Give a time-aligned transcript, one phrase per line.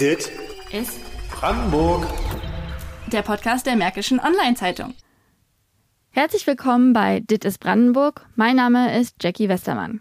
[0.00, 0.30] Dit
[0.72, 0.98] ist
[1.30, 2.06] Brandenburg.
[3.12, 4.94] der Podcast der Märkischen Online-Zeitung.
[6.08, 8.26] Herzlich willkommen bei Dit ist Brandenburg.
[8.34, 10.00] Mein Name ist Jackie Westermann.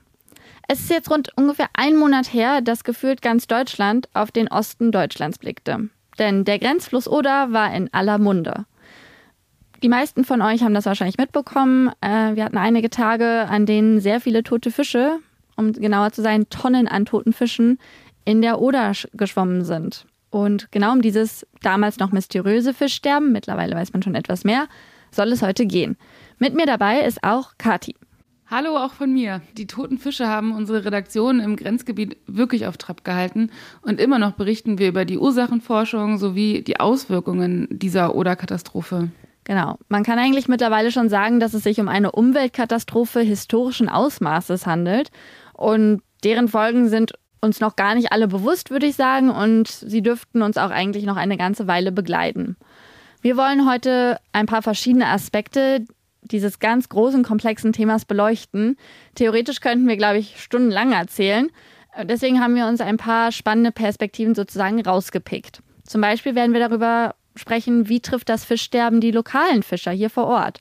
[0.69, 4.93] Es ist jetzt rund ungefähr ein Monat her, dass gefühlt ganz Deutschland auf den Osten
[4.93, 5.89] Deutschlands blickte.
[6.17, 8.65] Denn der Grenzfluss Oder war in aller Munde.
[9.83, 11.89] Die meisten von euch haben das wahrscheinlich mitbekommen.
[11.99, 15.19] Äh, wir hatten einige Tage, an denen sehr viele tote Fische,
[15.57, 17.79] um genauer zu sein, Tonnen an toten Fischen,
[18.29, 20.05] in der Oder sch- geschwommen sind.
[20.29, 24.67] Und genau um dieses damals noch mysteriöse Fischsterben, mittlerweile weiß man schon etwas mehr,
[25.09, 25.97] soll es heute gehen.
[26.37, 27.95] Mit mir dabei ist auch Kati.
[28.45, 29.41] Hallo auch von mir.
[29.57, 33.49] Die toten Fische haben unsere Redaktion im Grenzgebiet wirklich auf Trab gehalten
[33.81, 39.09] und immer noch berichten wir über die Ursachenforschung sowie die Auswirkungen dieser Oder-Katastrophe.
[39.43, 39.79] Genau.
[39.87, 45.09] Man kann eigentlich mittlerweile schon sagen, dass es sich um eine Umweltkatastrophe historischen Ausmaßes handelt.
[45.53, 49.29] Und deren Folgen sind uns noch gar nicht alle bewusst, würde ich sagen.
[49.29, 52.57] Und sie dürften uns auch eigentlich noch eine ganze Weile begleiten.
[53.21, 55.85] Wir wollen heute ein paar verschiedene Aspekte
[56.21, 58.77] dieses ganz großen, komplexen Themas beleuchten.
[59.15, 61.49] Theoretisch könnten wir, glaube ich, stundenlang erzählen.
[62.03, 65.61] Deswegen haben wir uns ein paar spannende Perspektiven sozusagen rausgepickt.
[65.85, 70.27] Zum Beispiel werden wir darüber sprechen, wie trifft das Fischsterben die lokalen Fischer hier vor
[70.27, 70.59] Ort?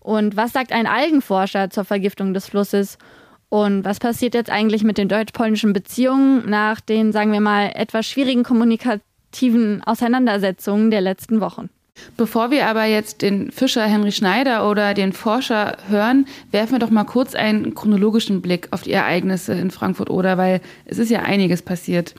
[0.00, 2.96] Und was sagt ein Algenforscher zur Vergiftung des Flusses?
[3.50, 8.06] Und was passiert jetzt eigentlich mit den deutsch-polnischen Beziehungen nach den, sagen wir mal, etwas
[8.06, 11.70] schwierigen kommunikativen Auseinandersetzungen der letzten Wochen?
[12.16, 16.90] Bevor wir aber jetzt den Fischer Henry Schneider oder den Forscher hören, werfen wir doch
[16.90, 21.62] mal kurz einen chronologischen Blick auf die Ereignisse in Frankfurt-Oder, weil es ist ja einiges
[21.62, 22.14] passiert.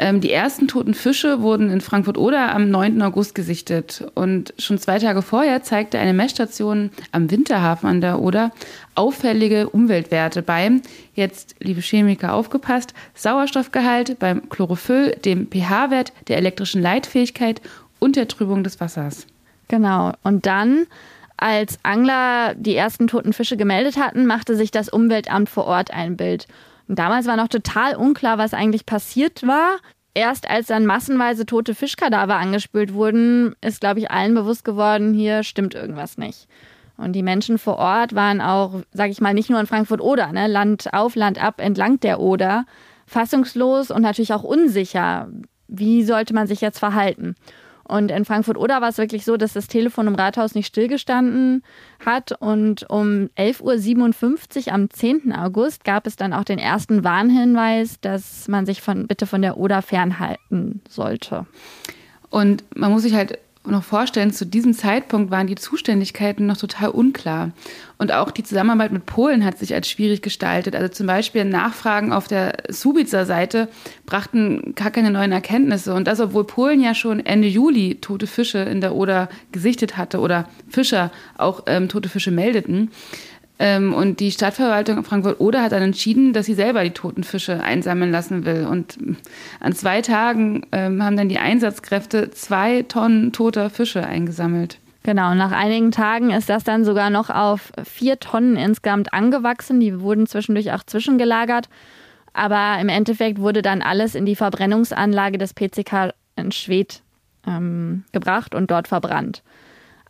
[0.00, 3.02] Ähm, die ersten toten Fische wurden in Frankfurt-Oder am 9.
[3.02, 4.06] August gesichtet.
[4.14, 8.52] Und schon zwei Tage vorher zeigte eine Messstation am Winterhafen an der Oder
[8.94, 10.82] auffällige Umweltwerte beim,
[11.14, 17.60] jetzt liebe Chemiker aufgepasst, Sauerstoffgehalt, beim Chlorophyll, dem pH-Wert, der elektrischen Leitfähigkeit
[17.98, 19.26] und der Trübung des Wassers.
[19.66, 20.12] Genau.
[20.22, 20.86] Und dann,
[21.36, 26.16] als Angler die ersten toten Fische gemeldet hatten, machte sich das Umweltamt vor Ort ein
[26.16, 26.46] Bild.
[26.88, 29.78] Und damals war noch total unklar, was eigentlich passiert war.
[30.18, 35.44] Erst als dann massenweise tote Fischkadaver angespült wurden, ist, glaube ich, allen bewusst geworden, hier
[35.44, 36.48] stimmt irgendwas nicht.
[36.96, 40.48] Und die Menschen vor Ort waren auch, sage ich mal, nicht nur in Frankfurt-Oder, ne,
[40.48, 42.66] Land auf, Land ab, entlang der Oder,
[43.06, 45.28] fassungslos und natürlich auch unsicher.
[45.68, 47.36] Wie sollte man sich jetzt verhalten?
[47.88, 51.62] Und in Frankfurt-Oder war es wirklich so, dass das Telefon im Rathaus nicht stillgestanden
[52.04, 52.32] hat.
[52.38, 55.32] Und um 11.57 Uhr am 10.
[55.32, 59.56] August gab es dann auch den ersten Warnhinweis, dass man sich von, bitte von der
[59.56, 61.46] Oder fernhalten sollte.
[62.30, 63.38] Und man muss sich halt
[63.70, 67.52] noch vorstellen, zu diesem Zeitpunkt waren die Zuständigkeiten noch total unklar.
[67.98, 70.76] Und auch die Zusammenarbeit mit Polen hat sich als schwierig gestaltet.
[70.76, 73.68] Also zum Beispiel Nachfragen auf der Subica-Seite
[74.06, 75.94] brachten gar keine neuen Erkenntnisse.
[75.94, 80.20] Und das, obwohl Polen ja schon Ende Juli tote Fische in der Oder gesichtet hatte
[80.20, 82.90] oder Fischer auch ähm, tote Fische meldeten.
[83.60, 88.12] Ähm, und die Stadtverwaltung Frankfurt-Oder hat dann entschieden, dass sie selber die toten Fische einsammeln
[88.12, 88.66] lassen will.
[88.66, 88.98] Und
[89.60, 94.78] an zwei Tagen ähm, haben dann die Einsatzkräfte zwei Tonnen toter Fische eingesammelt.
[95.02, 99.80] Genau, nach einigen Tagen ist das dann sogar noch auf vier Tonnen insgesamt angewachsen.
[99.80, 101.68] Die wurden zwischendurch auch zwischengelagert.
[102.34, 107.02] Aber im Endeffekt wurde dann alles in die Verbrennungsanlage des PCK in Schwedt
[107.46, 109.42] ähm, gebracht und dort verbrannt.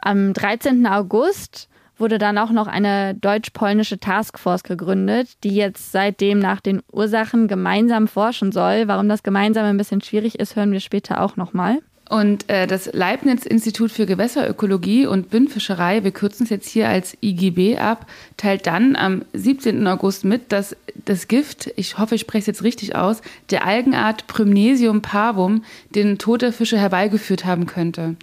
[0.00, 0.86] Am 13.
[0.86, 7.48] August wurde dann auch noch eine deutsch-polnische Taskforce gegründet, die jetzt seitdem nach den Ursachen
[7.48, 8.88] gemeinsam forschen soll.
[8.88, 11.78] Warum das gemeinsam ein bisschen schwierig ist, hören wir später auch nochmal.
[12.08, 17.76] Und äh, das Leibniz-Institut für Gewässerökologie und Bündfischerei, wir kürzen es jetzt hier als IGB
[17.76, 18.06] ab,
[18.38, 19.86] teilt dann am 17.
[19.86, 23.20] August mit, dass das Gift, ich hoffe, ich spreche es jetzt richtig aus,
[23.50, 28.16] der Algenart Prymnesium parvum den Tod der Fische herbeigeführt haben könnte.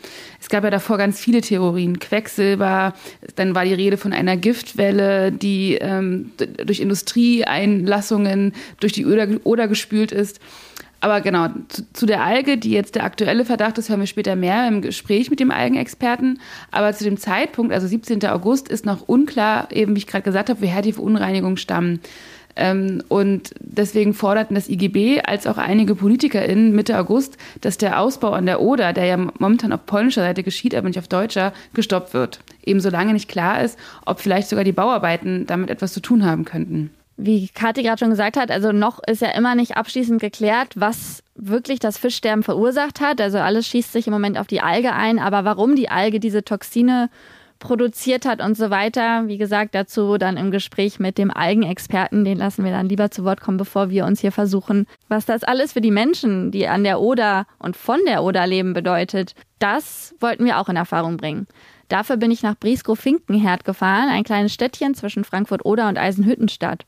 [0.45, 1.97] Es gab ja davor ganz viele Theorien.
[1.97, 2.93] Quecksilber,
[3.35, 6.33] dann war die Rede von einer Giftwelle, die ähm,
[6.63, 10.39] durch Industrieeinlassungen durch die Oder, Oder gespült ist.
[10.99, 14.35] Aber genau, zu, zu, der Alge, die jetzt der aktuelle Verdacht ist, hören wir später
[14.35, 16.39] mehr im Gespräch mit dem Algenexperten.
[16.69, 18.23] Aber zu dem Zeitpunkt, also 17.
[18.27, 22.01] August, ist noch unklar, eben wie ich gerade gesagt habe, woher die Verunreinigungen stammen.
[22.55, 28.31] Ähm, und deswegen forderten das IGB als auch einige PolitikerInnen Mitte August, dass der Ausbau
[28.31, 32.13] an der Oder, der ja momentan auf polnischer Seite geschieht, aber nicht auf deutscher, gestoppt
[32.13, 32.39] wird.
[32.63, 36.45] Eben solange nicht klar ist, ob vielleicht sogar die Bauarbeiten damit etwas zu tun haben
[36.45, 40.73] könnten wie Kathi gerade schon gesagt hat, also noch ist ja immer nicht abschließend geklärt,
[40.75, 43.21] was wirklich das Fischsterben verursacht hat.
[43.21, 46.43] Also alles schießt sich im Moment auf die Alge ein, aber warum die Alge diese
[46.43, 47.09] Toxine
[47.59, 49.27] produziert hat und so weiter.
[49.27, 53.23] Wie gesagt, dazu dann im Gespräch mit dem Algenexperten, den lassen wir dann lieber zu
[53.23, 56.83] Wort kommen, bevor wir uns hier versuchen, was das alles für die Menschen, die an
[56.83, 59.35] der Oder und von der Oder leben, bedeutet.
[59.59, 61.47] Das wollten wir auch in Erfahrung bringen.
[61.87, 66.85] Dafür bin ich nach Briesgrow-Finkenherd gefahren, ein kleines Städtchen zwischen Frankfurt-Oder und Eisenhüttenstadt.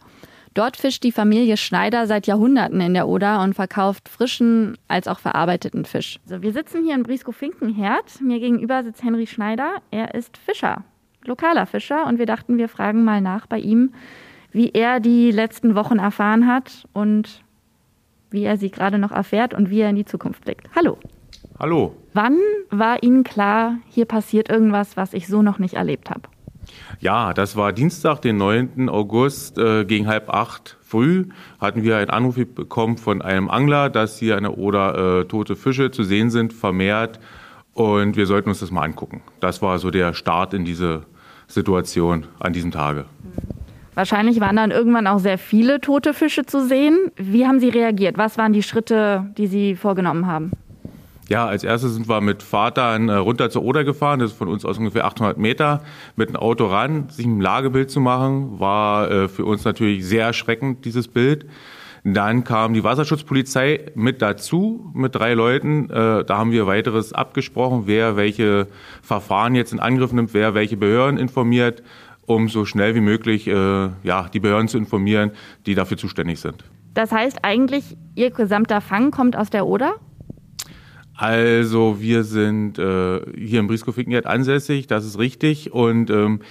[0.57, 5.19] Dort fischt die Familie Schneider seit Jahrhunderten in der Oder und verkauft frischen als auch
[5.19, 6.19] verarbeiteten Fisch.
[6.23, 8.21] Also wir sitzen hier in Briesco-Finkenherd.
[8.21, 9.75] Mir gegenüber sitzt Henry Schneider.
[9.91, 10.83] Er ist Fischer,
[11.25, 12.07] lokaler Fischer.
[12.07, 13.93] Und wir dachten, wir fragen mal nach bei ihm,
[14.51, 17.43] wie er die letzten Wochen erfahren hat und
[18.31, 20.71] wie er sie gerade noch erfährt und wie er in die Zukunft blickt.
[20.75, 20.97] Hallo.
[21.59, 21.95] Hallo.
[22.15, 22.39] Wann
[22.71, 26.23] war Ihnen klar, hier passiert irgendwas, was ich so noch nicht erlebt habe?
[26.99, 28.89] Ja, das war Dienstag, den 9.
[28.89, 31.25] August äh, gegen halb acht früh
[31.59, 35.91] hatten wir einen Anruf bekommen von einem Angler, dass hier eine Oder äh, tote Fische
[35.91, 37.19] zu sehen sind, vermehrt.
[37.73, 39.21] Und wir sollten uns das mal angucken.
[39.39, 41.03] Das war so der Start in diese
[41.47, 43.05] Situation an diesem Tage.
[43.93, 47.11] Wahrscheinlich waren dann irgendwann auch sehr viele tote Fische zu sehen.
[47.17, 48.17] Wie haben Sie reagiert?
[48.17, 50.51] Was waren die Schritte, die Sie vorgenommen haben?
[51.29, 54.19] Ja, als erstes sind wir mit Vater äh, runter zur Oder gefahren.
[54.19, 55.83] Das ist von uns aus ungefähr 800 Meter.
[56.15, 60.25] Mit dem Auto ran, sich ein Lagebild zu machen, war äh, für uns natürlich sehr
[60.25, 61.45] erschreckend, dieses Bild.
[62.05, 65.89] Dann kam die Wasserschutzpolizei mit dazu, mit drei Leuten.
[65.89, 68.67] Äh, da haben wir weiteres abgesprochen, wer welche
[69.01, 71.83] Verfahren jetzt in Angriff nimmt, wer welche Behörden informiert,
[72.25, 75.31] um so schnell wie möglich ja, die Behörden zu informieren,
[75.65, 76.65] die dafür zuständig sind.
[76.93, 79.95] Das heißt eigentlich, Ihr gesamter Fang kommt aus der Oder?
[81.17, 85.73] Also wir sind äh, hier im Briskow-Finkenherd ansässig, das ist richtig.
[85.73, 86.41] Und ähm,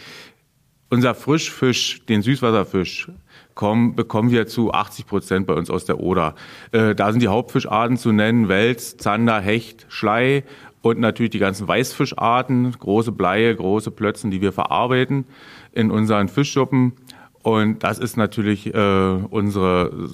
[0.91, 3.09] unser Frischfisch, den Süßwasserfisch,
[3.55, 6.35] kommen, bekommen wir zu 80 Prozent bei uns aus der Oder.
[6.73, 10.43] Äh, da sind die Hauptfischarten zu nennen, Wels, Zander, Hecht, Schlei
[10.83, 15.27] und natürlich die ganzen Weißfischarten, große Bleie, große Plötzen, die wir verarbeiten
[15.73, 16.93] in unseren Fischschuppen.
[17.43, 20.09] Und das ist natürlich äh, unsere,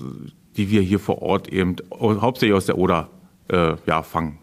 [0.59, 3.09] die wir hier vor Ort eben hauptsächlich aus der Oder
[3.49, 4.42] äh, ja, fangen.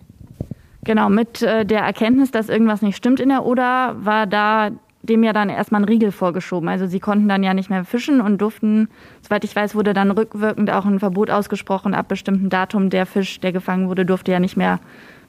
[0.90, 4.72] Genau, mit äh, der Erkenntnis, dass irgendwas nicht stimmt in der Oder, war da
[5.04, 6.68] dem ja dann erstmal ein Riegel vorgeschoben.
[6.68, 8.88] Also sie konnten dann ja nicht mehr fischen und durften,
[9.22, 11.94] soweit ich weiß, wurde dann rückwirkend auch ein Verbot ausgesprochen.
[11.94, 14.80] Ab bestimmtem Datum der Fisch, der gefangen wurde, durfte ja nicht mehr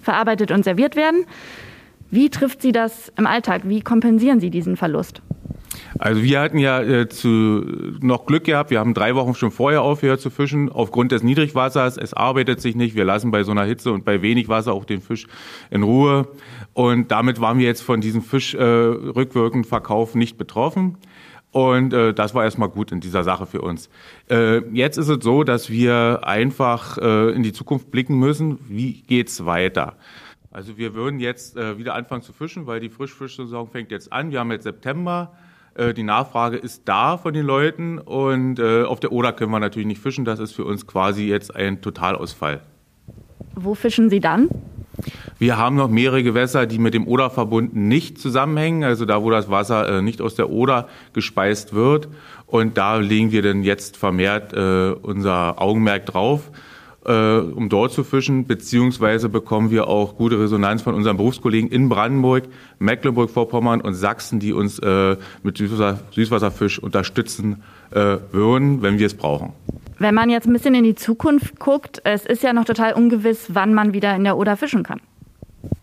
[0.00, 1.26] verarbeitet und serviert werden.
[2.10, 3.60] Wie trifft Sie das im Alltag?
[3.64, 5.20] Wie kompensieren Sie diesen Verlust?
[5.99, 7.65] Also wir hatten ja äh, zu,
[8.00, 8.71] noch Glück gehabt.
[8.71, 10.71] Wir haben drei Wochen schon vorher aufgehört zu fischen.
[10.71, 12.94] Aufgrund des Niedrigwassers, es arbeitet sich nicht.
[12.94, 15.27] Wir lassen bei so einer Hitze und bei wenig Wasser auch den Fisch
[15.71, 16.29] in Ruhe.
[16.73, 20.97] Und damit waren wir jetzt von diesem Fisch äh, rückwirkenden Verkauf nicht betroffen.
[21.53, 23.91] Und äh, das war erstmal gut in dieser Sache für uns.
[24.31, 28.59] Äh, jetzt ist es so, dass wir einfach äh, in die Zukunft blicken müssen.
[28.69, 29.97] Wie geht's weiter?
[30.53, 34.31] Also wir würden jetzt äh, wieder anfangen zu fischen, weil die Frischfischsaison fängt jetzt an.
[34.31, 35.32] Wir haben jetzt September.
[35.75, 39.61] Äh, die Nachfrage ist da von den Leuten und äh, auf der Oder können wir
[39.61, 40.25] natürlich nicht fischen.
[40.25, 42.61] Das ist für uns quasi jetzt ein Totalausfall.
[43.55, 44.49] Wo fischen Sie dann?
[45.38, 49.49] Wir haben noch mehrere Gewässer, die mit dem Oderverbund nicht zusammenhängen, also da, wo das
[49.50, 52.08] Wasser äh, nicht aus der Oder gespeist wird.
[52.46, 56.50] Und da legen wir dann jetzt vermehrt äh, unser Augenmerk drauf
[57.10, 61.88] äh, um dort zu fischen, beziehungsweise bekommen wir auch gute Resonanz von unseren Berufskollegen in
[61.88, 62.44] Brandenburg,
[62.78, 69.14] Mecklenburg-Vorpommern und Sachsen, die uns äh, mit Süßwasser, Süßwasserfisch unterstützen äh, würden, wenn wir es
[69.14, 69.52] brauchen.
[69.98, 73.46] Wenn man jetzt ein bisschen in die Zukunft guckt, es ist ja noch total ungewiss,
[73.48, 75.00] wann man wieder in der Oder fischen kann.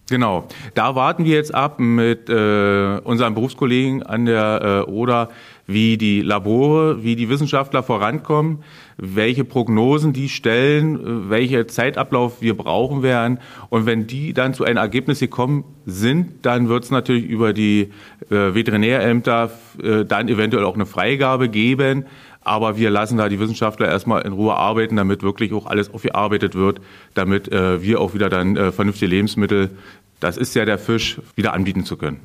[0.09, 5.27] Genau, da warten wir jetzt ab mit äh, unseren Berufskollegen an der äh, Oder,
[5.65, 8.63] wie die Labore, wie die Wissenschaftler vorankommen,
[8.95, 13.39] welche Prognosen die stellen, welcher Zeitablauf wir brauchen werden.
[13.67, 17.91] Und wenn die dann zu einem Ergebnis gekommen sind, dann wird es natürlich über die
[18.29, 19.51] äh, Veterinärämter
[19.83, 22.05] äh, dann eventuell auch eine Freigabe geben.
[22.47, 26.55] Aber wir lassen da die Wissenschaftler erstmal in Ruhe arbeiten, damit wirklich auch alles aufgearbeitet
[26.55, 26.79] wird,
[27.13, 29.71] damit äh, wir auch wieder dann äh, vernünftige Lebensmittel,
[30.19, 32.19] das ist ja der Fisch, wieder anbieten zu können.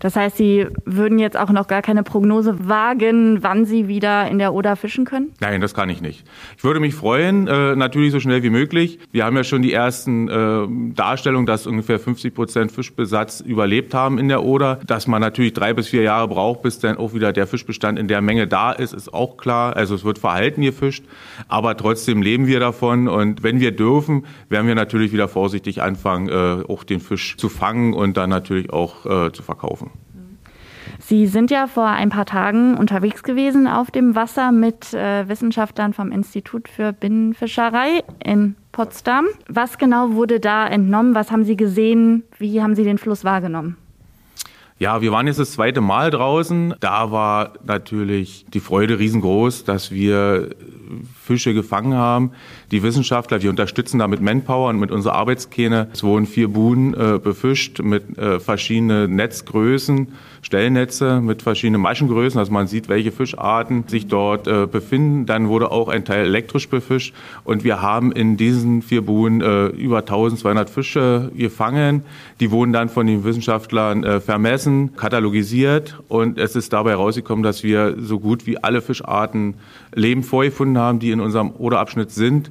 [0.00, 4.38] Das heißt, Sie würden jetzt auch noch gar keine Prognose wagen, wann Sie wieder in
[4.38, 5.32] der Oder fischen können?
[5.40, 6.24] Nein, das kann ich nicht.
[6.56, 8.98] Ich würde mich freuen, äh, natürlich so schnell wie möglich.
[9.12, 14.18] Wir haben ja schon die ersten äh, Darstellungen, dass ungefähr 50 Prozent Fischbesatz überlebt haben
[14.18, 14.80] in der Oder.
[14.86, 18.08] Dass man natürlich drei bis vier Jahre braucht, bis dann auch wieder der Fischbestand in
[18.08, 19.76] der Menge da ist, ist auch klar.
[19.76, 21.04] Also es wird verhalten gefischt,
[21.48, 23.06] aber trotzdem leben wir davon.
[23.06, 27.50] Und wenn wir dürfen, werden wir natürlich wieder vorsichtig anfangen, äh, auch den Fisch zu
[27.50, 29.00] fangen und dann natürlich auch
[29.32, 29.89] zu verkaufen.
[31.10, 35.92] Sie sind ja vor ein paar Tagen unterwegs gewesen auf dem Wasser mit äh, Wissenschaftlern
[35.92, 39.26] vom Institut für Binnenfischerei in Potsdam.
[39.48, 41.16] Was genau wurde da entnommen?
[41.16, 42.22] Was haben Sie gesehen?
[42.38, 43.76] Wie haben Sie den Fluss wahrgenommen?
[44.78, 46.76] Ja, wir waren jetzt das zweite Mal draußen.
[46.78, 50.50] Da war natürlich die Freude riesengroß, dass wir
[51.30, 52.32] Fische gefangen haben.
[52.72, 55.86] Die Wissenschaftler, wir unterstützen da mit Manpower und mit unserer Arbeitskähne.
[55.92, 60.08] Es wurden vier Buhnen äh, befischt mit äh, verschiedenen Netzgrößen,
[60.42, 65.24] Stellnetze mit verschiedenen Maschengrößen, dass man sieht, welche Fischarten sich dort äh, befinden.
[65.26, 69.66] Dann wurde auch ein Teil elektrisch befischt und wir haben in diesen vier Buhnen äh,
[69.66, 72.02] über 1200 Fische gefangen.
[72.40, 77.62] Die wurden dann von den Wissenschaftlern äh, vermessen, katalogisiert und es ist dabei herausgekommen, dass
[77.62, 79.54] wir so gut wie alle Fischarten
[79.94, 82.50] Leben vorgefunden haben, die in unserem Oderabschnitt sind.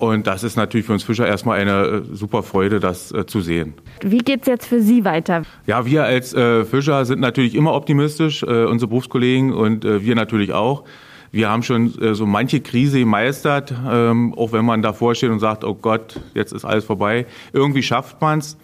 [0.00, 3.42] Und das ist natürlich für uns Fischer erstmal eine äh, super Freude, das äh, zu
[3.42, 3.74] sehen.
[4.00, 5.42] Wie geht es jetzt für Sie weiter?
[5.66, 10.54] Ja, wir als äh, Fischer sind natürlich immer optimistisch, äh, unsere Berufskollegen und wir natürlich
[10.54, 10.84] auch.
[11.32, 15.64] Wir haben schon so manche Krise gemeistert, ähm, auch wenn man davor steht und sagt,
[15.64, 17.26] oh Gott, jetzt ist alles vorbei.
[17.52, 18.56] Irgendwie schafft man es.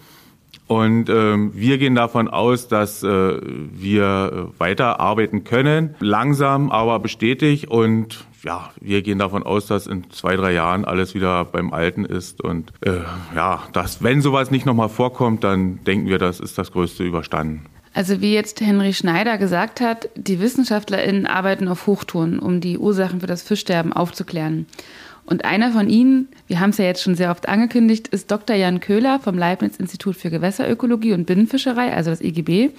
[0.66, 7.68] Und ähm, wir gehen davon aus, dass äh, wir weiter arbeiten können, langsam, aber bestätigt.
[7.68, 12.04] Und ja, wir gehen davon aus, dass in zwei, drei Jahren alles wieder beim Alten
[12.04, 12.40] ist.
[12.40, 13.00] Und äh,
[13.34, 17.66] ja, dass, wenn sowas nicht nochmal vorkommt, dann denken wir, das ist das Größte überstanden.
[17.92, 23.20] Also wie jetzt Henry Schneider gesagt hat, die WissenschaftlerInnen arbeiten auf Hochtouren, um die Ursachen
[23.20, 24.66] für das Fischsterben aufzuklären.
[25.24, 28.54] Und einer von ihnen, wir haben es ja jetzt schon sehr oft angekündigt, ist Dr.
[28.54, 32.70] Jan Köhler vom Leibniz-Institut für Gewässerökologie und Binnenfischerei, also das IGB.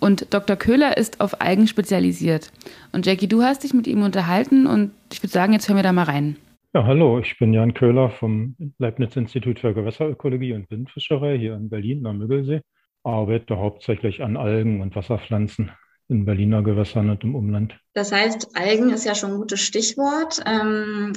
[0.00, 0.56] Und Dr.
[0.56, 2.52] Köhler ist auf Algen spezialisiert.
[2.92, 5.82] Und Jackie, du hast dich mit ihm unterhalten und ich würde sagen, jetzt hören wir
[5.82, 6.36] da mal rein.
[6.74, 12.04] Ja, hallo, ich bin Jan Köhler vom Leibniz-Institut für Gewässerökologie und Binnenfischerei hier in Berlin
[12.04, 12.62] am Müggelsee.
[13.04, 15.70] Arbeite hauptsächlich an Algen und Wasserpflanzen
[16.08, 17.78] in Berliner Gewässern und im Umland.
[17.94, 20.42] Das heißt, Algen ist ja schon ein gutes Stichwort.
[20.46, 21.12] Ähm,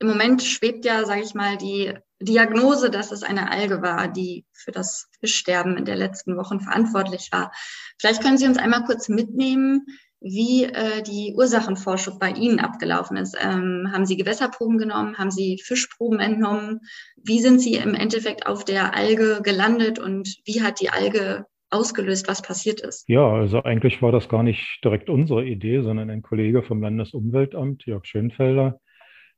[0.00, 1.92] im Moment schwebt ja, sage ich mal, die
[2.22, 7.30] Diagnose, dass es eine Alge war, die für das Fischsterben in der letzten Wochen verantwortlich
[7.32, 7.52] war.
[7.98, 9.86] Vielleicht können Sie uns einmal kurz mitnehmen,
[10.20, 13.36] wie äh, die Ursachenforschung bei Ihnen abgelaufen ist.
[13.42, 15.18] Ähm, haben Sie Gewässerproben genommen?
[15.18, 16.80] Haben Sie Fischproben entnommen?
[17.16, 22.28] Wie sind Sie im Endeffekt auf der Alge gelandet und wie hat die Alge ausgelöst,
[22.28, 23.08] was passiert ist?
[23.08, 27.84] Ja, also eigentlich war das gar nicht direkt unsere Idee, sondern ein Kollege vom Landesumweltamt,
[27.86, 28.80] Jörg Schönfelder,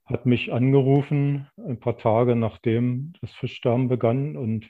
[0.06, 4.68] hat mich angerufen, ein paar Tage nachdem das Fischsterben begann und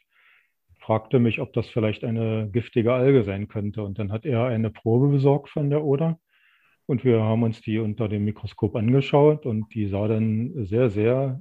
[0.78, 3.82] fragte mich, ob das vielleicht eine giftige Alge sein könnte.
[3.82, 6.18] Und dann hat er eine Probe besorgt von der Oder.
[6.86, 11.40] Und wir haben uns die unter dem Mikroskop angeschaut und die sah dann sehr, sehr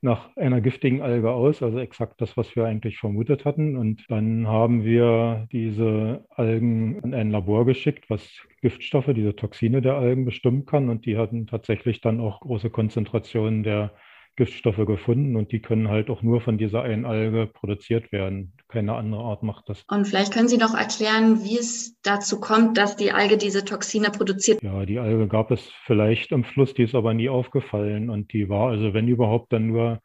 [0.00, 3.76] nach einer giftigen Alge aus, also exakt das, was wir eigentlich vermutet hatten.
[3.76, 8.22] Und dann haben wir diese Algen in ein Labor geschickt, was
[8.62, 10.88] Giftstoffe, diese Toxine der Algen bestimmen kann.
[10.88, 13.92] Und die hatten tatsächlich dann auch große Konzentrationen der
[14.38, 18.52] Giftstoffe gefunden und die können halt auch nur von dieser einen Alge produziert werden.
[18.68, 19.82] Keine andere Art macht das.
[19.88, 24.10] Und vielleicht können Sie noch erklären, wie es dazu kommt, dass die Alge diese Toxine
[24.10, 24.62] produziert.
[24.62, 28.48] Ja, die Alge gab es vielleicht im Fluss, die ist aber nie aufgefallen und die
[28.48, 30.00] war also, wenn überhaupt, dann nur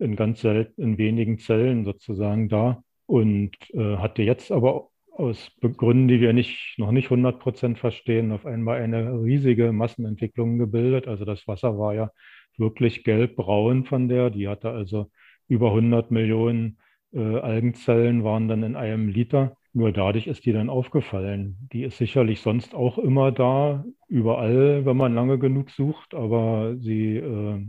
[0.00, 6.08] in ganz selten, in wenigen Zellen sozusagen da und äh, hatte jetzt aber aus Gründen,
[6.08, 11.06] die wir nicht, noch nicht 100 Prozent verstehen, auf einmal eine riesige Massenentwicklung gebildet.
[11.06, 12.10] Also das Wasser war ja
[12.58, 14.30] wirklich gelb-braun von der.
[14.30, 15.10] Die hatte also
[15.48, 16.78] über 100 Millionen
[17.12, 19.56] äh, Algenzellen waren dann in einem Liter.
[19.72, 21.68] Nur dadurch ist die dann aufgefallen.
[21.72, 27.16] Die ist sicherlich sonst auch immer da, überall, wenn man lange genug sucht, aber sie
[27.16, 27.66] äh,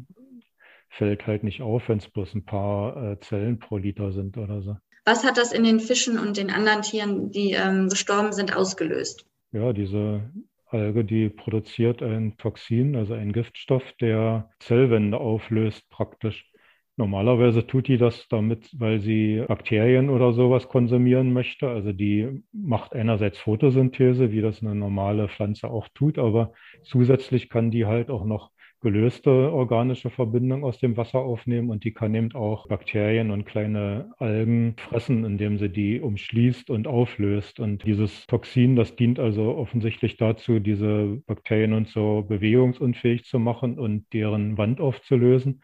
[0.90, 4.62] fällt halt nicht auf, wenn es bloß ein paar äh, Zellen pro Liter sind oder
[4.62, 4.78] so.
[5.06, 9.26] Was hat das in den Fischen und den anderen Tieren, die ähm, gestorben sind, ausgelöst?
[9.52, 10.30] Ja, diese
[10.70, 16.52] Alge, die produziert ein Toxin, also einen Giftstoff, der Zellwände auflöst praktisch.
[16.98, 21.70] Normalerweise tut die das damit, weil sie Bakterien oder sowas konsumieren möchte.
[21.70, 27.70] Also die macht einerseits Photosynthese, wie das eine normale Pflanze auch tut, aber zusätzlich kann
[27.70, 28.52] die halt auch noch
[28.88, 34.14] gelöste organische Verbindung aus dem Wasser aufnehmen und die kann eben auch Bakterien und kleine
[34.18, 37.60] Algen fressen, indem sie die umschließt und auflöst.
[37.60, 43.78] Und dieses Toxin, das dient also offensichtlich dazu, diese Bakterien und so bewegungsunfähig zu machen
[43.78, 45.62] und deren Wand aufzulösen.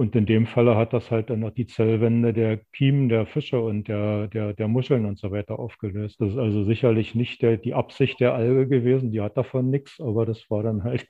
[0.00, 3.60] Und in dem Falle hat das halt dann noch die Zellwände der Kiemen der Fische
[3.60, 6.18] und der, der, der Muscheln und so weiter aufgelöst.
[6.22, 10.00] Das ist also sicherlich nicht der, die Absicht der Alge gewesen, die hat davon nichts,
[10.00, 11.06] aber das war dann halt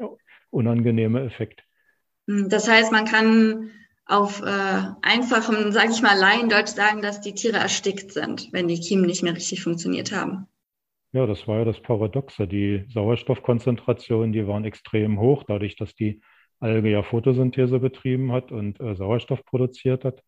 [0.51, 1.63] unangenehme Effekt.
[2.27, 3.71] Hm, das heißt, man kann
[4.07, 8.81] auf äh, einfachem, sage ich mal, Laiendeutsch sagen, dass die Tiere erstickt sind, wenn die
[8.81, 10.49] Kiemen nicht mehr richtig funktioniert haben.
[11.13, 12.49] Ja, das war ja das Paradoxe.
[12.49, 16.21] Die Sauerstoffkonzentrationen, die waren extrem hoch, dadurch, dass die
[16.61, 20.23] Alge ja Photosynthese betrieben hat und äh, Sauerstoff produziert hat.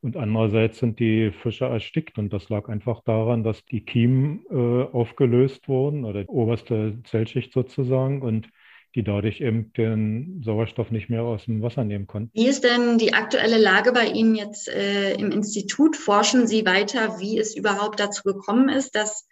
[0.00, 2.18] Und andererseits sind die Fische erstickt.
[2.18, 7.52] Und das lag einfach daran, dass die Kiemen äh, aufgelöst wurden oder die oberste Zellschicht
[7.52, 8.48] sozusagen und
[8.94, 12.30] die dadurch eben den Sauerstoff nicht mehr aus dem Wasser nehmen konnten.
[12.34, 15.96] Wie ist denn die aktuelle Lage bei Ihnen jetzt äh, im Institut?
[15.96, 19.26] Forschen Sie weiter, wie es überhaupt dazu gekommen ist, dass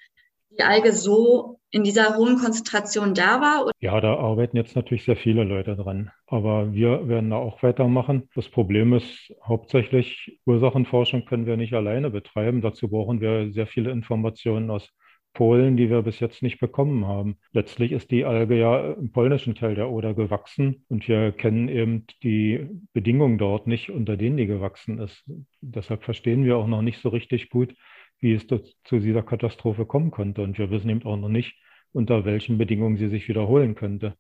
[0.51, 3.73] die Alge so in dieser hohen Konzentration da war?
[3.81, 6.11] Ja, da arbeiten jetzt natürlich sehr viele Leute dran.
[6.27, 8.29] Aber wir werden da auch weitermachen.
[8.35, 12.61] Das Problem ist hauptsächlich, Ursachenforschung können wir nicht alleine betreiben.
[12.61, 14.93] Dazu brauchen wir sehr viele Informationen aus
[15.35, 17.39] Polen, die wir bis jetzt nicht bekommen haben.
[17.53, 22.07] Letztlich ist die Alge ja im polnischen Teil der Oder gewachsen und wir kennen eben
[22.23, 25.25] die Bedingungen dort nicht, unter denen die gewachsen ist.
[25.63, 27.75] Deshalb verstehen wir auch noch nicht so richtig gut,
[28.23, 30.43] wie es zu dieser Katastrophe kommen konnte.
[30.43, 31.55] Und wir wissen eben auch noch nicht,
[31.93, 34.15] unter welchen Bedingungen sie sich wiederholen könnte.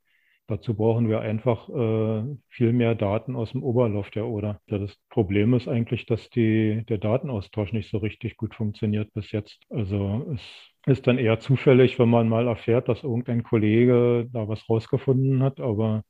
[0.49, 4.61] Dazu brauchen wir einfach äh, viel mehr Daten aus dem Oberlauf der Oder.
[4.66, 9.61] Das Problem ist eigentlich, dass die, der Datenaustausch nicht so richtig gut funktioniert bis jetzt.
[9.71, 10.42] Also es
[10.87, 15.61] ist dann eher zufällig, wenn man mal erfährt, dass irgendein Kollege da was rausgefunden hat,
[15.61, 16.02] aber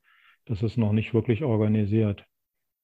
[0.46, 2.24] das ist noch nicht wirklich organisiert.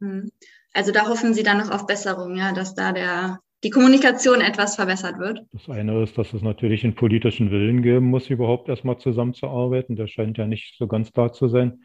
[0.01, 0.31] Hm.
[0.75, 4.77] Also da hoffen Sie dann noch auf Besserung, ja, dass da der, die Kommunikation etwas
[4.77, 5.43] verbessert wird?
[5.53, 9.97] Das eine ist, dass es natürlich einen politischen Willen geben muss, überhaupt erstmal zusammenzuarbeiten.
[9.97, 11.83] Der scheint ja nicht so ganz da zu sein.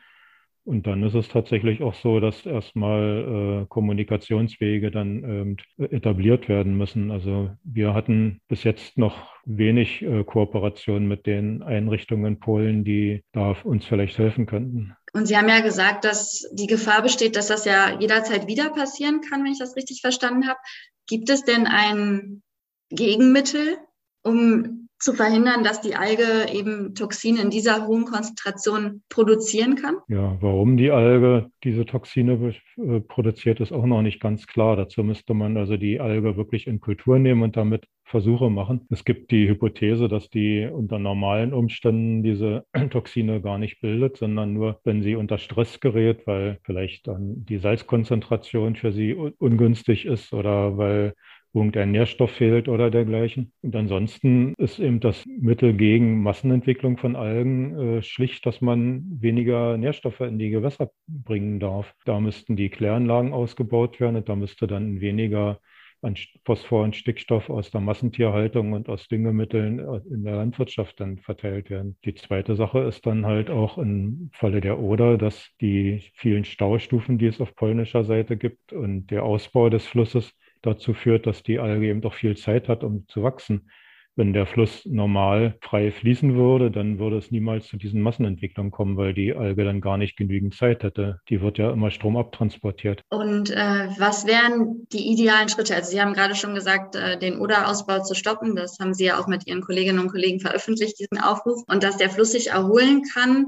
[0.65, 6.77] Und dann ist es tatsächlich auch so, dass erstmal äh, Kommunikationswege dann ähm, etabliert werden
[6.77, 7.11] müssen.
[7.11, 13.25] Also wir hatten bis jetzt noch wenig äh, Kooperation mit den Einrichtungen in Polen, die
[13.33, 14.95] da uns vielleicht helfen könnten.
[15.11, 19.19] Und Sie haben ja gesagt, dass die Gefahr besteht, dass das ja jederzeit wieder passieren
[19.21, 20.59] kann, wenn ich das richtig verstanden habe.
[21.07, 22.41] Gibt es denn ein
[22.89, 23.77] Gegenmittel,
[24.23, 29.97] um zu verhindern, dass die Alge eben Toxine in dieser hohen Konzentration produzieren kann?
[30.07, 34.77] Ja, warum die Alge diese Toxine äh, produziert, ist auch noch nicht ganz klar.
[34.77, 38.85] Dazu müsste man also die Alge wirklich in Kultur nehmen und damit Versuche machen.
[38.91, 44.53] Es gibt die Hypothese, dass die unter normalen Umständen diese Toxine gar nicht bildet, sondern
[44.53, 50.31] nur, wenn sie unter Stress gerät, weil vielleicht dann die Salzkonzentration für sie ungünstig ist
[50.31, 51.15] oder weil
[51.53, 53.51] irgendein Nährstoff fehlt oder dergleichen.
[53.61, 59.77] Und ansonsten ist eben das Mittel gegen Massenentwicklung von Algen äh, schlicht, dass man weniger
[59.77, 61.93] Nährstoffe in die Gewässer bringen darf.
[62.05, 65.59] Da müssten die Kläranlagen ausgebaut werden und da müsste dann weniger
[66.03, 71.19] an Phosphor und Stickstoff aus der Massentierhaltung und aus Düngemitteln äh, in der Landwirtschaft dann
[71.19, 71.97] verteilt werden.
[72.03, 77.17] Die zweite Sache ist dann halt auch im Falle der Oder, dass die vielen Staustufen,
[77.17, 80.33] die es auf polnischer Seite gibt und der Ausbau des Flusses
[80.63, 83.69] dazu führt, dass die Alge eben doch viel Zeit hat, um zu wachsen.
[84.15, 88.95] Wenn der Fluss normal frei fließen würde, dann würde es niemals zu diesen Massenentwicklungen kommen,
[88.95, 91.19] weil die Alge dann gar nicht genügend Zeit hätte.
[91.29, 93.01] Die wird ja immer Strom abtransportiert.
[93.09, 95.73] Und äh, was wären die idealen Schritte?
[95.73, 98.55] Also Sie haben gerade schon gesagt, äh, den Oder-Ausbau zu stoppen.
[98.55, 101.63] Das haben Sie ja auch mit Ihren Kolleginnen und Kollegen veröffentlicht, diesen Aufruf.
[101.67, 103.47] Und dass der Fluss sich erholen kann.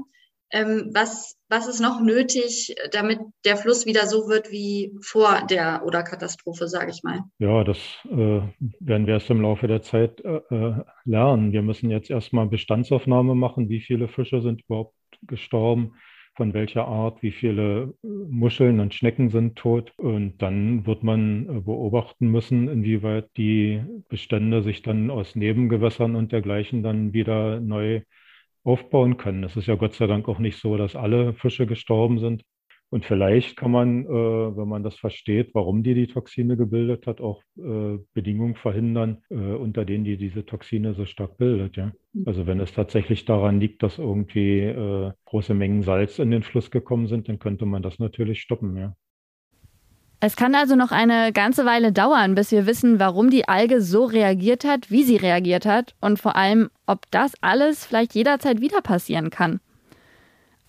[0.52, 5.82] Ähm, was, was ist noch nötig, damit der Fluss wieder so wird wie vor der
[5.84, 7.20] Oder-Katastrophe, sage ich mal?
[7.38, 8.40] Ja, das äh,
[8.80, 11.52] werden wir erst im Laufe der Zeit äh, äh, lernen.
[11.52, 15.94] Wir müssen jetzt erstmal Bestandsaufnahme machen, wie viele Fische sind überhaupt gestorben,
[16.36, 19.92] von welcher Art, wie viele äh, Muscheln und Schnecken sind tot.
[19.96, 26.30] Und dann wird man äh, beobachten müssen, inwieweit die Bestände sich dann aus Nebengewässern und
[26.30, 28.02] dergleichen dann wieder neu
[28.66, 29.44] aufbauen können.
[29.44, 32.42] Es ist ja Gott sei Dank auch nicht so, dass alle Fische gestorben sind.
[32.88, 37.20] Und vielleicht kann man, äh, wenn man das versteht, warum die die Toxine gebildet hat,
[37.20, 41.76] auch äh, Bedingungen verhindern, äh, unter denen die diese Toxine so stark bildet.
[41.76, 41.92] Ja?
[42.26, 44.72] Also wenn es tatsächlich daran liegt, dass irgendwie
[45.26, 48.76] große Mengen Salz in den Fluss gekommen sind, dann könnte man das natürlich stoppen.
[48.76, 48.94] Ja?
[50.18, 54.04] Es kann also noch eine ganze Weile dauern, bis wir wissen, warum die Alge so
[54.04, 58.80] reagiert hat, wie sie reagiert hat und vor allem, ob das alles vielleicht jederzeit wieder
[58.80, 59.60] passieren kann.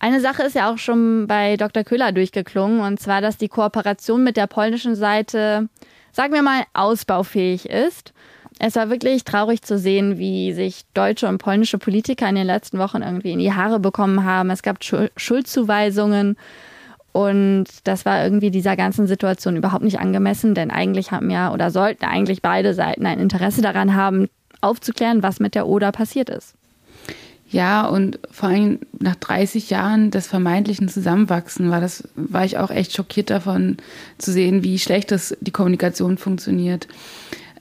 [0.00, 1.82] Eine Sache ist ja auch schon bei Dr.
[1.82, 5.68] Köhler durchgeklungen, und zwar, dass die Kooperation mit der polnischen Seite,
[6.12, 8.12] sagen wir mal, ausbaufähig ist.
[8.60, 12.78] Es war wirklich traurig zu sehen, wie sich deutsche und polnische Politiker in den letzten
[12.78, 14.50] Wochen irgendwie in die Haare bekommen haben.
[14.50, 16.36] Es gab Schuldzuweisungen
[17.18, 21.72] und das war irgendwie dieser ganzen Situation überhaupt nicht angemessen, denn eigentlich haben ja oder
[21.72, 24.28] sollten eigentlich beide Seiten ein Interesse daran haben,
[24.60, 26.54] aufzuklären, was mit der Oder passiert ist.
[27.50, 32.70] Ja, und vor allem nach 30 Jahren des vermeintlichen Zusammenwachsen war das, war ich auch
[32.70, 33.78] echt schockiert davon
[34.18, 36.86] zu sehen, wie schlecht das die Kommunikation funktioniert.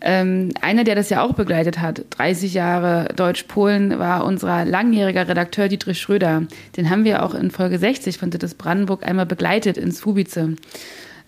[0.01, 5.67] Ähm, einer, der das ja auch begleitet hat, 30 Jahre Deutsch-Polen, war unser langjähriger Redakteur
[5.67, 6.43] Dietrich Schröder.
[6.75, 10.55] Den haben wir auch in Folge 60 von Dittes Brandenburg einmal begleitet in Subice.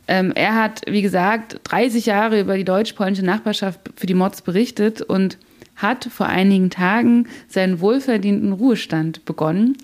[0.08, 5.01] Ähm, er hat, wie gesagt, 30 Jahre über die deutsch-polnische Nachbarschaft für die Mods berichtet
[5.01, 5.38] und
[5.75, 9.77] hat vor einigen Tagen seinen wohlverdienten Ruhestand begonnen.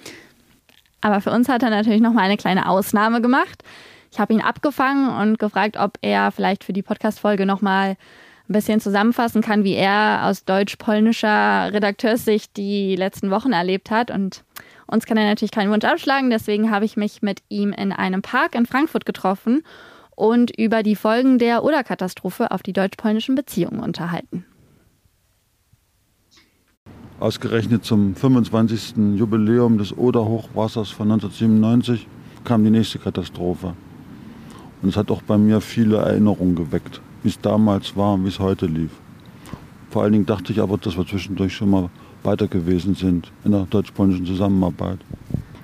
[1.02, 3.64] Aber für uns hat er natürlich noch mal eine kleine Ausnahme gemacht.
[4.12, 7.96] Ich habe ihn abgefangen und gefragt, ob er vielleicht für die Podcast-Folge noch mal
[8.48, 14.12] ein bisschen zusammenfassen kann, wie er aus deutsch-polnischer Redakteurssicht die letzten Wochen erlebt hat.
[14.12, 14.44] Und
[14.88, 16.30] uns kann er natürlich keinen Wunsch abschlagen.
[16.30, 19.64] Deswegen habe ich mich mit ihm in einem Park in Frankfurt getroffen
[20.16, 24.46] und über die Folgen der Oder-Katastrophe auf die deutsch-polnischen Beziehungen unterhalten.
[27.20, 29.16] Ausgerechnet zum 25.
[29.16, 32.08] Jubiläum des Oder-Hochwassers von 1997
[32.44, 33.74] kam die nächste Katastrophe.
[34.82, 38.28] Und es hat auch bei mir viele Erinnerungen geweckt, wie es damals war und wie
[38.28, 38.92] es heute lief.
[39.90, 41.90] Vor allen Dingen dachte ich aber, dass wir zwischendurch schon mal
[42.22, 45.00] weiter gewesen sind in der deutsch-polnischen Zusammenarbeit.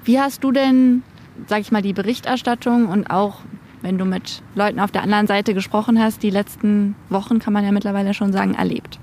[0.04, 1.04] Wie hast du denn,
[1.48, 3.42] sag ich mal, die Berichterstattung und auch
[3.84, 7.64] wenn du mit Leuten auf der anderen Seite gesprochen hast, die letzten Wochen, kann man
[7.64, 9.00] ja mittlerweile schon sagen, erlebt?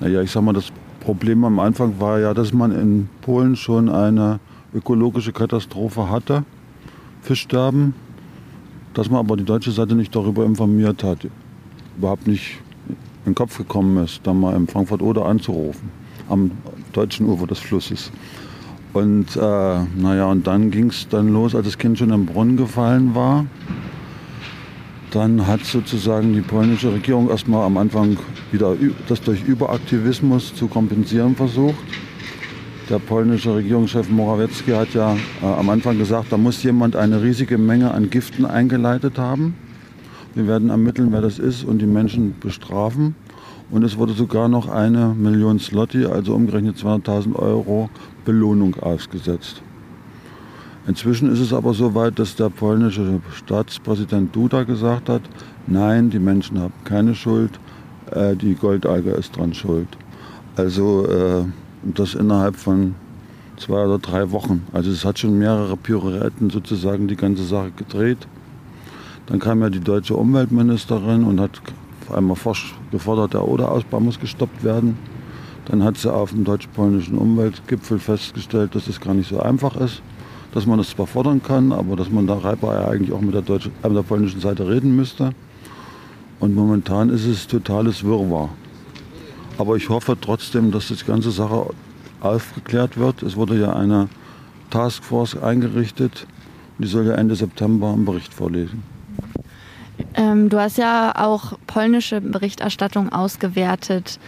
[0.00, 3.90] Naja, ich sag mal, das Problem am Anfang war ja, dass man in Polen schon
[3.90, 4.40] eine
[4.74, 6.44] ökologische Katastrophe hatte,
[7.20, 7.92] Fischsterben,
[8.94, 11.26] dass man aber die deutsche Seite nicht darüber informiert hat,
[11.98, 12.58] überhaupt nicht
[12.88, 15.90] in den Kopf gekommen ist, da mal in Frankfurt oder anzurufen,
[16.28, 16.52] am
[16.92, 18.10] deutschen Ufer des Flusses.
[18.94, 22.56] Und äh, naja, und dann ging es dann los, als das Kind schon im Brunnen
[22.56, 23.44] gefallen war.
[25.10, 28.16] Dann hat sozusagen die polnische Regierung erstmal am Anfang
[28.52, 28.76] wieder
[29.08, 31.76] das durch Überaktivismus zu kompensieren versucht.
[32.88, 37.58] Der polnische Regierungschef Morawiecki hat ja äh, am Anfang gesagt, da muss jemand eine riesige
[37.58, 39.54] Menge an Giften eingeleitet haben.
[40.38, 43.16] Wir werden ermitteln, wer das ist und die Menschen bestrafen.
[43.72, 47.90] Und es wurde sogar noch eine Million Slotti, also umgerechnet 200.000 Euro,
[48.24, 49.62] Belohnung ausgesetzt.
[50.86, 55.22] Inzwischen ist es aber so weit, dass der polnische Staatspräsident Duda gesagt hat,
[55.66, 57.58] nein, die Menschen haben keine Schuld,
[58.12, 59.88] äh, die Goldalge ist dran schuld.
[60.54, 61.42] Also äh,
[61.82, 62.94] das innerhalb von
[63.56, 64.64] zwei oder drei Wochen.
[64.72, 68.28] Also es hat schon mehrere Pirouetten sozusagen die ganze Sache gedreht.
[69.28, 71.60] Dann kam ja die deutsche Umweltministerin und hat
[72.12, 74.96] einmal forsch gefordert, der Oderausbau muss gestoppt werden.
[75.66, 80.02] Dann hat sie auf dem deutsch-polnischen Umweltgipfel festgestellt, dass es gar nicht so einfach ist
[80.52, 83.42] dass man das zwar fordern kann, aber dass man da ja eigentlich auch mit der,
[83.42, 85.30] deutschen, äh, mit der polnischen Seite reden müsste.
[86.40, 88.48] Und momentan ist es totales Wirrwarr.
[89.58, 91.66] Aber ich hoffe trotzdem, dass die ganze Sache
[92.20, 93.22] aufgeklärt wird.
[93.22, 94.08] Es wurde ja eine
[94.70, 96.26] Taskforce eingerichtet.
[96.78, 98.82] Die soll ja Ende September einen Bericht vorlesen.
[100.14, 104.18] Ähm, du hast ja auch polnische Berichterstattung ausgewertet.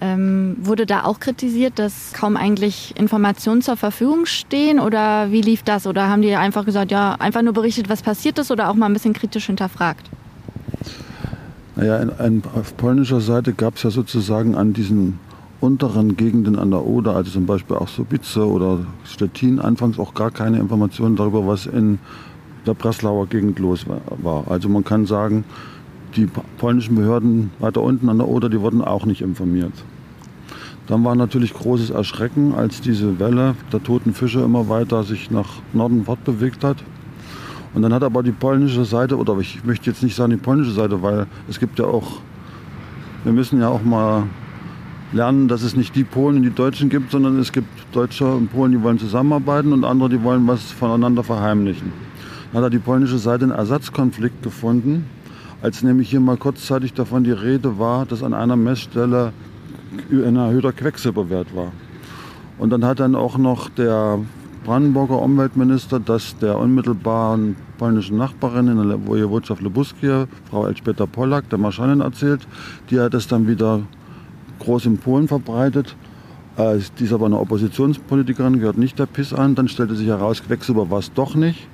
[0.00, 5.64] Ähm, wurde da auch kritisiert, dass kaum eigentlich Informationen zur Verfügung stehen oder wie lief
[5.64, 5.88] das?
[5.88, 8.86] Oder haben die einfach gesagt, ja, einfach nur berichtet, was passiert ist oder auch mal
[8.86, 10.08] ein bisschen kritisch hinterfragt?
[11.74, 15.18] Naja, in, in, auf polnischer Seite gab es ja sozusagen an diesen
[15.60, 20.30] unteren Gegenden an der Oder, also zum Beispiel auch Sobice oder Stettin, anfangs auch gar
[20.30, 21.98] keine Informationen darüber, was in
[22.68, 24.44] der Breslauer Gegend los war.
[24.48, 25.44] Also man kann sagen,
[26.16, 26.28] die
[26.58, 29.72] polnischen Behörden weiter unten an der Oder, die wurden auch nicht informiert.
[30.86, 35.48] Dann war natürlich großes Erschrecken, als diese Welle der toten Fische immer weiter sich nach
[35.72, 36.78] Norden fortbewegt hat.
[37.74, 40.70] Und dann hat aber die polnische Seite, oder ich möchte jetzt nicht sagen die polnische
[40.70, 42.20] Seite, weil es gibt ja auch,
[43.24, 44.24] wir müssen ja auch mal
[45.12, 48.50] lernen, dass es nicht die Polen und die Deutschen gibt, sondern es gibt Deutsche und
[48.50, 51.92] Polen, die wollen zusammenarbeiten und andere, die wollen was voneinander verheimlichen.
[52.54, 55.06] Hat die polnische Seite einen Ersatzkonflikt gefunden,
[55.60, 59.32] als nämlich hier mal kurzzeitig davon die Rede war, dass an einer Messstelle
[60.10, 61.72] ein erhöhter Quecksilberwert war.
[62.58, 64.18] Und dann hat dann auch noch der
[64.64, 71.58] Brandenburger Umweltminister das der unmittelbaren polnischen Nachbarin in der Wojewodschaft Lubuskie, Frau Elżbieta Pollack, der
[71.58, 72.46] Marschanin erzählt.
[72.90, 73.82] Die hat es dann wieder
[74.58, 75.96] groß in Polen verbreitet.
[76.56, 79.54] Äh, die ist aber eine Oppositionspolitikerin, gehört nicht der PIS an.
[79.54, 81.68] Dann stellte sich heraus, Quecksilber war es doch nicht.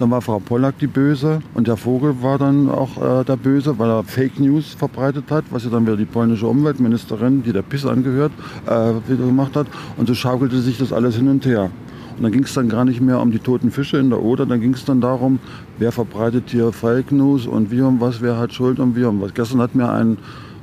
[0.00, 3.78] Dann war Frau Pollack die Böse und der Vogel war dann auch äh, der Böse,
[3.78, 7.60] weil er Fake News verbreitet hat, was ja dann wieder die polnische Umweltministerin, die der
[7.60, 8.32] PIS angehört,
[8.64, 8.70] äh,
[9.06, 9.66] wieder gemacht hat.
[9.98, 11.70] Und so schaukelte sich das alles hin und her.
[12.16, 14.46] Und dann ging es dann gar nicht mehr um die toten Fische in der Oder,
[14.46, 15.38] dann ging es dann darum,
[15.78, 19.20] wer verbreitet hier Fake News und wie und was, wer hat Schuld und wie und
[19.20, 19.34] was.
[19.34, 20.16] Gestern hat mir ein,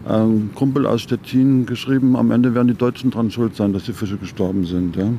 [0.10, 3.94] ein Kumpel aus Stettin geschrieben, am Ende werden die Deutschen dran schuld sein, dass die
[3.94, 4.96] Fische gestorben sind.
[4.96, 5.10] Ja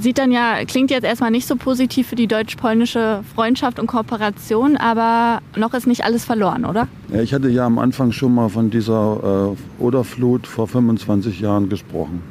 [0.00, 4.76] sieht dann ja, klingt jetzt erstmal nicht so positiv für die deutsch-polnische Freundschaft und Kooperation,
[4.76, 6.88] aber noch ist nicht alles verloren, oder?
[7.12, 11.68] Ja, ich hatte ja am Anfang schon mal von dieser äh, Oderflut vor 25 Jahren
[11.68, 12.22] gesprochen.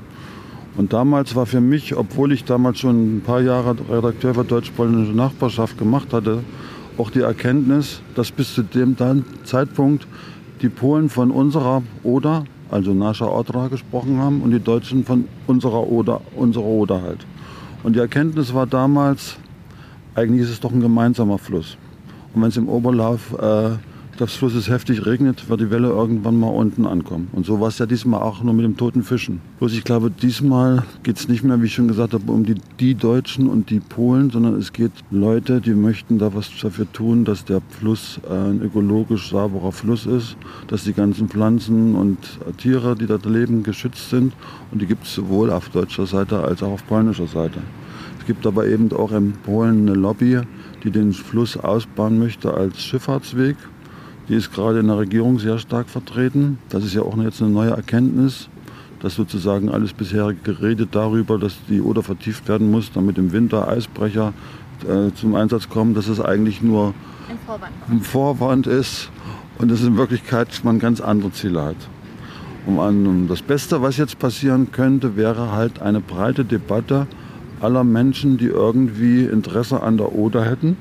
[0.78, 5.12] Und damals war für mich, obwohl ich damals schon ein paar Jahre Redakteur für deutsch-polnische
[5.12, 6.44] Nachbarschaft gemacht hatte,
[6.98, 8.96] auch die Erkenntnis, dass bis zu dem
[9.44, 10.08] Zeitpunkt
[10.62, 15.88] die Polen von unserer Oder, also Nascha Odra, gesprochen haben und die Deutschen von unserer
[15.88, 17.26] Oder, unserer Oder halt.
[17.84, 19.38] Und die Erkenntnis war damals,
[20.16, 21.78] eigentlich ist es doch ein gemeinsamer Fluss.
[22.34, 23.72] Und wenn es im Oberlauf äh,
[24.20, 27.30] des Flusses heftig regnet, wird die Welle irgendwann mal unten ankommen.
[27.32, 29.42] Und so war es ja diesmal auch nur mit dem toten Fischen.
[29.60, 32.56] Bloß ich glaube, diesmal geht es nicht mehr, wie ich schon gesagt habe, um die,
[32.80, 37.24] die Deutschen und die Polen, sondern es geht Leute, die möchten da was dafür tun,
[37.24, 40.36] dass der Fluss ein ökologisch sauberer Fluss ist,
[40.68, 42.18] dass die ganzen Pflanzen und
[42.58, 44.34] Tiere, die dort leben, geschützt sind.
[44.72, 47.60] Und die gibt es sowohl auf deutscher Seite als auch auf polnischer Seite.
[48.20, 50.42] Es gibt aber eben auch in Polen eine Lobby,
[50.84, 53.56] die den Fluss ausbauen möchte als Schifffahrtsweg.
[54.30, 56.60] Die ist gerade in der Regierung sehr stark vertreten.
[56.70, 58.48] Das ist ja auch jetzt eine neue Erkenntnis,
[59.02, 63.68] dass sozusagen alles bisherige geredet darüber, dass die Oder vertieft werden muss, damit im Winter
[63.68, 64.34] Eisbrecher
[64.88, 66.94] äh, zum Einsatz kommen, dass es eigentlich nur
[67.28, 67.74] ein Vorwand.
[67.90, 69.10] ein Vorwand ist
[69.58, 71.78] und dass in Wirklichkeit man ganz andere Ziele hat.
[72.68, 77.08] Um das Beste, was jetzt passieren könnte, wäre halt eine breite Debatte
[77.62, 80.78] aller Menschen, die irgendwie Interesse an der Oder hätten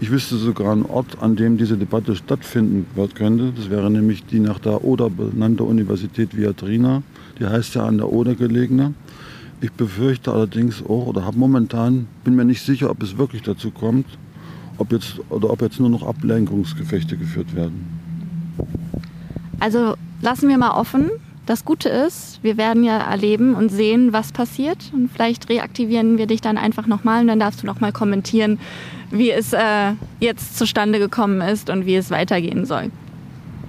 [0.00, 3.52] ich wüsste sogar einen Ort, an dem diese Debatte stattfinden könnte.
[3.56, 7.02] Das wäre nämlich die nach der Oder benannte Universität Viadrina.
[7.38, 8.94] Die heißt ja an der Oder gelegene.
[9.60, 13.70] Ich befürchte allerdings auch oder habe momentan, bin mir nicht sicher, ob es wirklich dazu
[13.70, 14.06] kommt,
[14.76, 17.86] ob jetzt oder ob jetzt nur noch Ablenkungsgefechte geführt werden.
[19.58, 21.10] Also lassen wir mal offen.
[21.46, 24.90] Das Gute ist, wir werden ja erleben und sehen, was passiert.
[24.92, 28.58] Und vielleicht reaktivieren wir dich dann einfach nochmal und dann darfst du nochmal kommentieren,
[29.12, 32.90] wie es äh, jetzt zustande gekommen ist und wie es weitergehen soll.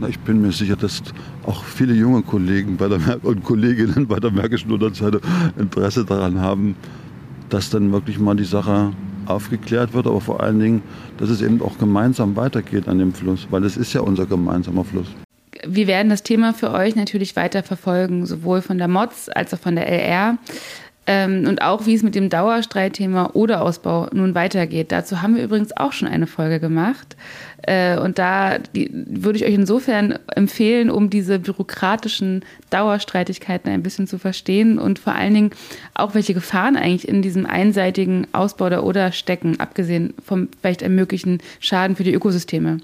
[0.07, 1.03] Ich bin mir sicher, dass
[1.45, 5.21] auch viele junge Kollegen bei der und Kolleginnen bei der Märkischen Unterseite
[5.55, 6.75] Interesse daran haben,
[7.49, 8.91] dass dann wirklich mal die Sache
[9.27, 10.81] aufgeklärt wird, aber vor allen Dingen,
[11.17, 14.83] dass es eben auch gemeinsam weitergeht an dem Fluss, weil es ist ja unser gemeinsamer
[14.83, 15.07] Fluss.
[15.65, 19.59] Wir werden das Thema für euch natürlich weiter verfolgen, sowohl von der MOTS als auch
[19.59, 20.37] von der LR.
[21.09, 24.91] Ähm, und auch wie es mit dem Dauerstreitthema oder Ausbau nun weitergeht.
[24.91, 27.15] Dazu haben wir übrigens auch schon eine Folge gemacht.
[27.63, 34.19] Äh, und da würde ich euch insofern empfehlen, um diese bürokratischen Dauerstreitigkeiten ein bisschen zu
[34.19, 35.51] verstehen und vor allen Dingen
[35.93, 40.95] auch, welche Gefahren eigentlich in diesem einseitigen Ausbau der Oder stecken, abgesehen vom vielleicht einem
[40.95, 42.79] möglichen Schaden für die Ökosysteme.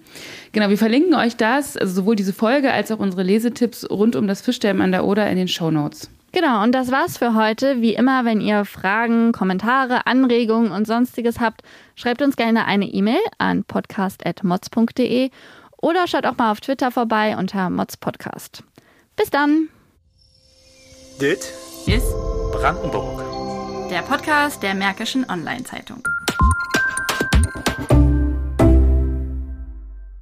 [0.53, 4.27] Genau, wir verlinken euch das, also sowohl diese Folge als auch unsere Lesetipps rund um
[4.27, 6.09] das Fischsterben an der Oder in den Show Notes.
[6.33, 7.79] Genau, und das war's für heute.
[7.81, 11.61] Wie immer, wenn ihr Fragen, Kommentare, Anregungen und sonstiges habt,
[11.95, 15.29] schreibt uns gerne eine E-Mail an podcast.mods.de
[15.77, 18.63] oder schaut auch mal auf Twitter vorbei unter modspodcast.
[19.15, 19.69] Bis dann!
[21.21, 21.53] Dit
[21.85, 22.15] ist
[22.51, 23.21] Brandenburg.
[23.91, 26.01] Der Podcast der Märkischen Online-Zeitung.